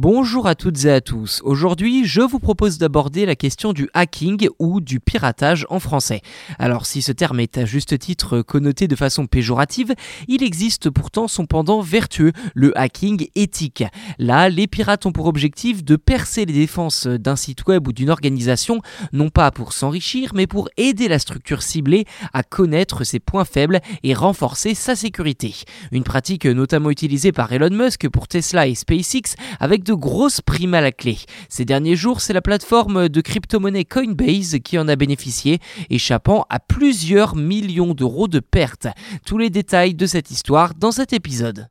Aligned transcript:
Bonjour 0.00 0.46
à 0.46 0.54
toutes 0.54 0.84
et 0.84 0.92
à 0.92 1.00
tous. 1.00 1.40
Aujourd'hui, 1.42 2.04
je 2.04 2.20
vous 2.20 2.38
propose 2.38 2.78
d'aborder 2.78 3.26
la 3.26 3.34
question 3.34 3.72
du 3.72 3.88
hacking 3.94 4.46
ou 4.60 4.80
du 4.80 5.00
piratage 5.00 5.66
en 5.70 5.80
français. 5.80 6.20
Alors, 6.60 6.86
si 6.86 7.02
ce 7.02 7.10
terme 7.10 7.40
est 7.40 7.58
à 7.58 7.64
juste 7.64 7.98
titre 7.98 8.42
connoté 8.42 8.86
de 8.86 8.94
façon 8.94 9.26
péjorative, 9.26 9.92
il 10.28 10.44
existe 10.44 10.88
pourtant 10.88 11.26
son 11.26 11.46
pendant 11.46 11.80
vertueux, 11.80 12.30
le 12.54 12.78
hacking 12.78 13.26
éthique. 13.34 13.82
Là, 14.20 14.48
les 14.48 14.68
pirates 14.68 15.04
ont 15.04 15.10
pour 15.10 15.26
objectif 15.26 15.82
de 15.82 15.96
percer 15.96 16.44
les 16.44 16.52
défenses 16.52 17.08
d'un 17.08 17.34
site 17.34 17.66
web 17.66 17.88
ou 17.88 17.92
d'une 17.92 18.10
organisation, 18.10 18.80
non 19.12 19.30
pas 19.30 19.50
pour 19.50 19.72
s'enrichir, 19.72 20.30
mais 20.32 20.46
pour 20.46 20.68
aider 20.76 21.08
la 21.08 21.18
structure 21.18 21.60
ciblée 21.60 22.04
à 22.32 22.44
connaître 22.44 23.02
ses 23.02 23.18
points 23.18 23.44
faibles 23.44 23.80
et 24.04 24.14
renforcer 24.14 24.76
sa 24.76 24.94
sécurité. 24.94 25.56
Une 25.90 26.04
pratique 26.04 26.46
notamment 26.46 26.90
utilisée 26.90 27.32
par 27.32 27.52
Elon 27.52 27.76
Musk 27.76 28.08
pour 28.08 28.28
Tesla 28.28 28.68
et 28.68 28.76
SpaceX 28.76 29.34
avec 29.58 29.87
de 29.88 29.94
grosses 29.94 30.42
primes 30.42 30.74
à 30.74 30.82
la 30.82 30.92
clé. 30.92 31.18
Ces 31.48 31.64
derniers 31.64 31.96
jours, 31.96 32.20
c'est 32.20 32.34
la 32.34 32.42
plateforme 32.42 33.08
de 33.08 33.20
crypto-monnaie 33.22 33.86
Coinbase 33.86 34.58
qui 34.62 34.78
en 34.78 34.86
a 34.86 34.96
bénéficié, 34.96 35.60
échappant 35.88 36.44
à 36.50 36.60
plusieurs 36.60 37.36
millions 37.36 37.94
d'euros 37.94 38.28
de 38.28 38.40
pertes. 38.40 38.88
Tous 39.24 39.38
les 39.38 39.48
détails 39.48 39.94
de 39.94 40.06
cette 40.06 40.30
histoire 40.30 40.74
dans 40.74 40.92
cet 40.92 41.14
épisode. 41.14 41.68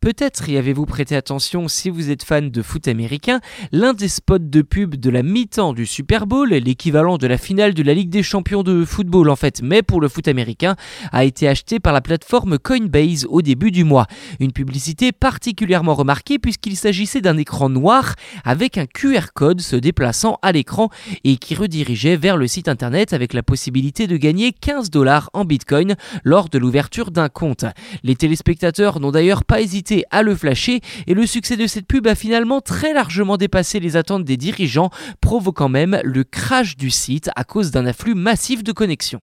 Peut-être 0.00 0.48
y 0.48 0.56
avez-vous 0.56 0.86
prêté 0.86 1.14
attention 1.14 1.68
si 1.68 1.90
vous 1.90 2.10
êtes 2.10 2.22
fan 2.22 2.48
de 2.48 2.62
foot 2.62 2.88
américain, 2.88 3.40
l'un 3.70 3.92
des 3.92 4.08
spots 4.08 4.38
de 4.38 4.62
pub 4.62 4.96
de 4.96 5.10
la 5.10 5.22
mi-temps 5.22 5.74
du 5.74 5.84
Super 5.84 6.26
Bowl, 6.26 6.48
l'équivalent 6.48 7.18
de 7.18 7.26
la 7.26 7.36
finale 7.36 7.74
de 7.74 7.82
la 7.82 7.92
Ligue 7.92 8.08
des 8.08 8.22
champions 8.22 8.62
de 8.62 8.86
football 8.86 9.28
en 9.28 9.36
fait, 9.36 9.60
mais 9.62 9.82
pour 9.82 10.00
le 10.00 10.08
foot 10.08 10.26
américain, 10.26 10.74
a 11.12 11.24
été 11.26 11.46
acheté 11.48 11.80
par 11.80 11.92
la 11.92 12.00
plateforme 12.00 12.58
Coinbase 12.58 13.26
au 13.28 13.42
début 13.42 13.70
du 13.70 13.84
mois. 13.84 14.06
Une 14.40 14.52
publicité 14.52 15.12
particulièrement 15.12 15.94
remarquée 15.94 16.38
puisqu'il 16.38 16.76
s'agissait 16.78 17.20
d'un 17.20 17.36
écran 17.36 17.68
noir 17.68 18.14
avec 18.42 18.78
un 18.78 18.86
QR 18.86 19.34
code 19.34 19.60
se 19.60 19.76
déplaçant 19.76 20.38
à 20.40 20.52
l'écran 20.52 20.88
et 21.24 21.36
qui 21.36 21.54
redirigeait 21.54 22.16
vers 22.16 22.38
le 22.38 22.46
site 22.46 22.68
internet 22.68 23.12
avec 23.12 23.34
la 23.34 23.42
possibilité 23.42 24.06
de 24.06 24.16
gagner 24.16 24.52
15 24.52 24.88
dollars 24.88 25.28
en 25.34 25.44
bitcoin 25.44 25.94
lors 26.24 26.48
de 26.48 26.56
l'ouverture 26.56 27.10
d'un 27.10 27.28
compte. 27.28 27.66
Les 28.02 28.16
téléspectateurs 28.16 28.98
n'ont 28.98 29.10
d'ailleurs 29.10 29.44
pas 29.44 29.60
hésité 29.60 29.89
à 30.10 30.22
le 30.22 30.34
flasher 30.34 30.80
et 31.06 31.14
le 31.14 31.26
succès 31.26 31.56
de 31.56 31.66
cette 31.66 31.86
pub 31.86 32.06
a 32.06 32.14
finalement 32.14 32.60
très 32.60 32.92
largement 32.92 33.36
dépassé 33.36 33.80
les 33.80 33.96
attentes 33.96 34.24
des 34.24 34.36
dirigeants, 34.36 34.90
provoquant 35.20 35.68
même 35.68 36.00
le 36.04 36.24
crash 36.24 36.76
du 36.76 36.90
site 36.90 37.30
à 37.36 37.44
cause 37.44 37.70
d'un 37.70 37.86
afflux 37.86 38.14
massif 38.14 38.62
de 38.62 38.72
connexions. 38.72 39.20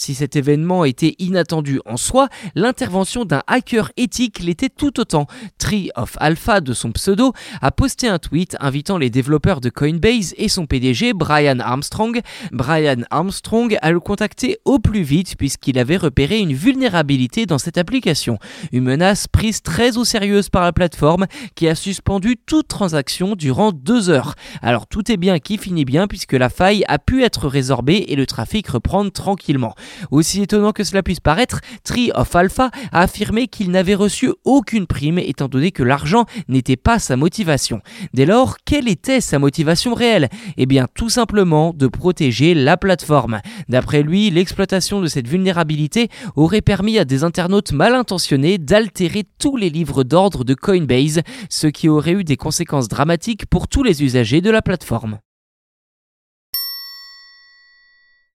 Si 0.00 0.14
cet 0.14 0.34
événement 0.34 0.86
était 0.86 1.14
inattendu 1.18 1.80
en 1.84 1.98
soi, 1.98 2.28
l'intervention 2.54 3.26
d'un 3.26 3.42
hacker 3.46 3.90
éthique 3.98 4.38
l'était 4.38 4.70
tout 4.70 4.98
autant. 4.98 5.26
Tree 5.58 5.90
of 5.94 6.16
Alpha, 6.20 6.62
de 6.62 6.72
son 6.72 6.92
pseudo, 6.92 7.34
a 7.60 7.70
posté 7.70 8.08
un 8.08 8.18
tweet 8.18 8.56
invitant 8.60 8.96
les 8.96 9.10
développeurs 9.10 9.60
de 9.60 9.68
Coinbase 9.68 10.32
et 10.38 10.48
son 10.48 10.64
PDG 10.64 11.12
Brian 11.12 11.58
Armstrong. 11.58 12.20
Brian 12.50 13.02
Armstrong 13.10 13.76
a 13.82 13.90
le 13.90 14.00
contacté 14.00 14.58
au 14.64 14.78
plus 14.78 15.02
vite 15.02 15.36
puisqu'il 15.36 15.78
avait 15.78 15.98
repéré 15.98 16.38
une 16.38 16.54
vulnérabilité 16.54 17.44
dans 17.44 17.58
cette 17.58 17.76
application, 17.76 18.38
une 18.72 18.84
menace 18.84 19.26
prise 19.26 19.60
très 19.60 19.98
au 19.98 20.04
sérieux 20.04 20.40
par 20.50 20.62
la 20.62 20.72
plateforme 20.72 21.26
qui 21.56 21.68
a 21.68 21.74
suspendu 21.74 22.36
toute 22.38 22.68
transaction 22.68 23.36
durant 23.36 23.70
deux 23.70 24.08
heures. 24.08 24.34
Alors 24.62 24.86
tout 24.86 25.12
est 25.12 25.18
bien 25.18 25.40
qui 25.40 25.58
finit 25.58 25.84
bien 25.84 26.06
puisque 26.06 26.32
la 26.32 26.48
faille 26.48 26.84
a 26.88 26.98
pu 26.98 27.22
être 27.22 27.48
résorbée 27.48 28.06
et 28.08 28.16
le 28.16 28.24
trafic 28.24 28.68
reprendre 28.68 29.12
tranquillement. 29.12 29.74
Aussi 30.10 30.42
étonnant 30.42 30.72
que 30.72 30.84
cela 30.84 31.02
puisse 31.02 31.20
paraître, 31.20 31.60
Tree 31.84 32.10
of 32.14 32.34
Alpha 32.34 32.70
a 32.92 33.02
affirmé 33.02 33.48
qu'il 33.48 33.70
n'avait 33.70 33.94
reçu 33.94 34.32
aucune 34.44 34.86
prime 34.86 35.18
étant 35.18 35.48
donné 35.48 35.70
que 35.72 35.82
l'argent 35.82 36.24
n'était 36.48 36.76
pas 36.76 36.98
sa 36.98 37.16
motivation. 37.16 37.80
Dès 38.14 38.26
lors, 38.26 38.56
quelle 38.64 38.88
était 38.88 39.20
sa 39.20 39.38
motivation 39.38 39.94
réelle? 39.94 40.28
Eh 40.56 40.66
bien 40.66 40.86
tout 40.94 41.10
simplement 41.10 41.72
de 41.74 41.86
protéger 41.86 42.54
la 42.54 42.76
plateforme. 42.76 43.40
D'après 43.68 44.02
lui, 44.02 44.30
l'exploitation 44.30 45.00
de 45.00 45.06
cette 45.06 45.28
vulnérabilité 45.28 46.08
aurait 46.36 46.60
permis 46.60 46.98
à 46.98 47.04
des 47.04 47.24
internautes 47.24 47.72
mal 47.72 47.94
intentionnés 47.94 48.58
d'altérer 48.58 49.24
tous 49.38 49.56
les 49.56 49.70
livres 49.70 50.04
d'ordre 50.04 50.44
de 50.44 50.54
Coinbase, 50.54 51.20
ce 51.48 51.66
qui 51.66 51.88
aurait 51.88 52.12
eu 52.12 52.24
des 52.24 52.36
conséquences 52.36 52.88
dramatiques 52.88 53.46
pour 53.46 53.68
tous 53.68 53.82
les 53.82 54.02
usagers 54.02 54.40
de 54.40 54.50
la 54.50 54.62
plateforme. 54.62 55.18